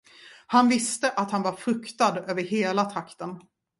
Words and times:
Han 0.47 0.69
visste, 0.69 1.09
att 1.11 1.31
han 1.31 1.41
var 1.41 1.51
fruktad 1.53 2.19
över 2.27 2.41
hela 2.43 2.85
trakten. 2.85 3.39